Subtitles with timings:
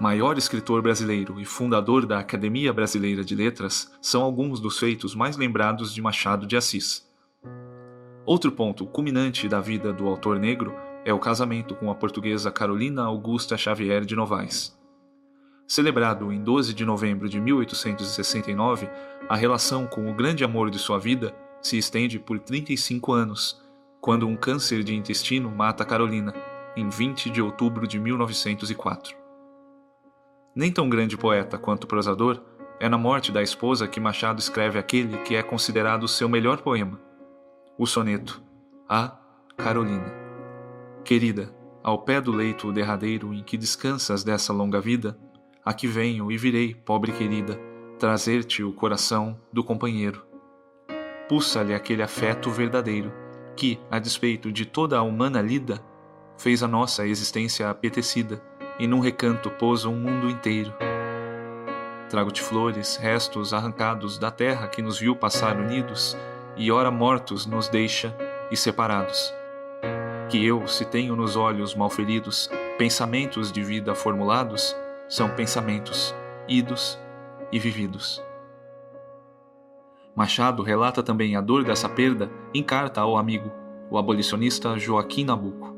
[0.00, 5.36] Maior escritor brasileiro e fundador da Academia Brasileira de Letras são alguns dos feitos mais
[5.36, 7.04] lembrados de Machado de Assis.
[8.24, 10.72] Outro ponto culminante da vida do autor negro
[11.04, 14.78] é o casamento com a portuguesa Carolina Augusta Xavier de Novaes.
[15.66, 18.88] Celebrado em 12 de novembro de 1869,
[19.28, 23.60] a relação com o grande amor de sua vida se estende por 35 anos,
[24.00, 26.34] quando um câncer de intestino mata Carolina,
[26.76, 29.16] em 20 de outubro de 1904.
[30.54, 32.40] Nem tão grande poeta quanto prosador,
[32.80, 37.00] é na morte da esposa que Machado escreve aquele que é considerado seu melhor poema,
[37.76, 38.42] o soneto
[38.88, 39.16] A
[39.56, 40.12] Carolina.
[41.04, 45.18] Querida, ao pé do leito derradeiro em que descansas dessa longa vida,
[45.68, 47.60] Aqui venho e virei, pobre querida,
[47.98, 50.24] trazer-te o coração do companheiro.
[51.28, 53.12] Pulsa-lhe aquele afeto verdadeiro,
[53.58, 55.82] que, a despeito de toda a humana lida,
[56.36, 58.40] fez a nossa existência apetecida
[58.78, 60.72] e num recanto pôs um mundo inteiro.
[62.08, 66.16] Trago-te flores, restos arrancados da terra que nos viu passar unidos,
[66.56, 68.16] e ora mortos nos deixa
[68.48, 69.34] e separados.
[70.30, 74.76] Que eu, se tenho nos olhos malferidos pensamentos de vida formulados,
[75.08, 76.14] são pensamentos
[76.46, 76.96] idos
[77.50, 78.22] e vividos.
[80.18, 83.52] Machado relata também a dor dessa perda em carta ao amigo,
[83.88, 85.72] o abolicionista Joaquim Nabuco.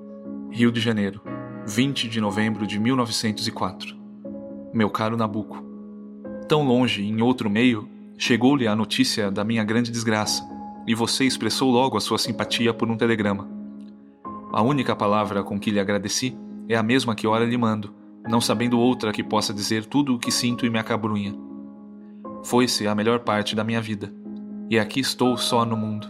[0.50, 1.20] Rio de Janeiro,
[1.66, 3.94] 20 de novembro de 1904.
[4.72, 5.62] Meu caro Nabuco,
[6.48, 10.42] tão longe em outro meio, chegou-lhe a notícia da minha grande desgraça,
[10.86, 13.46] e você expressou logo a sua simpatia por um telegrama.
[14.55, 16.34] A única palavra com que lhe agradeci
[16.66, 17.94] é a mesma que ora lhe mando,
[18.27, 21.34] não sabendo outra que possa dizer tudo o que sinto e me acabrunha.
[22.42, 24.11] Foi-se a melhor parte da minha vida,
[24.70, 26.06] e aqui estou só no mundo.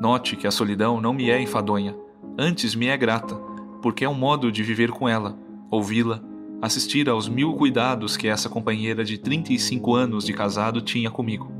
[0.00, 1.94] Note que a solidão não me é enfadonha,
[2.38, 3.34] antes me é grata,
[3.82, 5.38] porque é um modo de viver com ela,
[5.70, 6.22] ouvi-la,
[6.62, 11.52] assistir aos mil cuidados que essa companheira de 35 anos de casado tinha comigo.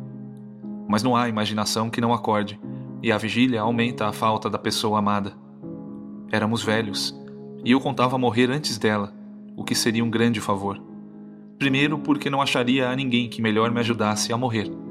[0.88, 2.58] Mas não há imaginação que não acorde,
[3.02, 5.34] e a vigília aumenta a falta da pessoa amada.
[6.32, 7.14] Éramos velhos,
[7.62, 9.12] e eu contava morrer antes dela,
[9.54, 10.82] o que seria um grande favor.
[11.58, 14.87] Primeiro, porque não acharia a ninguém que melhor me ajudasse a morrer.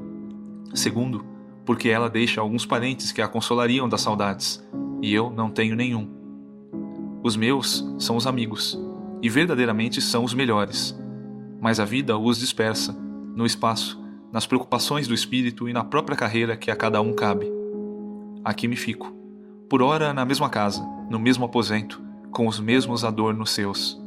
[0.74, 1.24] Segundo,
[1.64, 4.64] porque ela deixa alguns parentes que a consolariam das saudades,
[5.02, 6.08] e eu não tenho nenhum.
[7.22, 8.80] Os meus são os amigos,
[9.20, 10.98] e verdadeiramente são os melhores.
[11.60, 12.96] Mas a vida os dispersa,
[13.34, 14.02] no espaço,
[14.32, 17.50] nas preocupações do espírito e na própria carreira que a cada um cabe.
[18.44, 19.12] Aqui me fico,
[19.68, 22.00] por ora na mesma casa, no mesmo aposento,
[22.30, 24.00] com os mesmos adornos seus.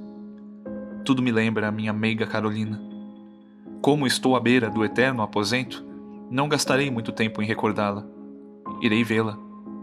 [1.03, 2.81] Tudo me lembra a minha meiga Carolina.
[3.81, 5.83] Como estou à beira do eterno aposento,
[6.31, 8.05] não gastarei muito tempo em recordá-la.
[8.81, 9.37] Irei vê-la.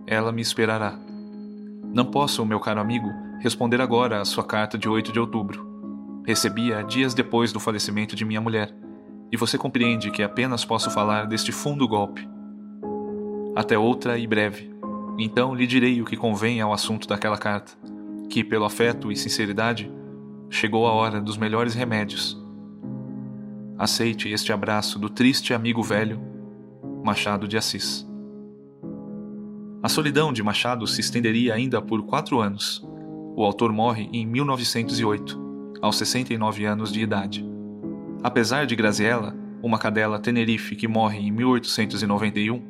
[0.07, 0.99] Ela me esperará.
[1.93, 5.69] Não posso, meu caro amigo, responder agora à sua carta de 8 de outubro.
[6.27, 8.75] Recebi-a dias depois do falecimento de minha mulher,
[9.31, 12.27] e você compreende que apenas posso falar deste fundo golpe.
[13.55, 14.75] Até outra e breve.
[15.19, 17.73] Então lhe direi o que convém ao assunto daquela carta,
[18.31, 19.93] que, pelo afeto e sinceridade,
[20.49, 22.43] chegou a hora dos melhores remédios.
[23.77, 26.38] Aceite este abraço do triste amigo velho,
[27.09, 28.07] Machado de Assis.
[29.83, 32.87] A solidão de Machado se estenderia ainda por quatro anos.
[33.35, 37.49] O autor morre em 1908, aos 69 anos de idade.
[38.23, 42.63] Apesar de Graziella, uma cadela Tenerife que morre em 1891,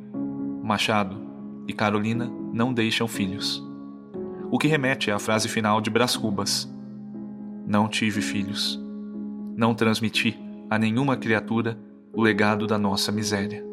[0.63, 1.21] Machado
[1.67, 3.61] e Carolina não deixam filhos.
[4.49, 6.73] O que remete à frase final de Brás Cubas:
[7.67, 8.81] não tive filhos.
[9.57, 10.39] Não transmiti
[10.69, 11.77] a nenhuma criatura
[12.13, 13.67] o legado da nossa miséria.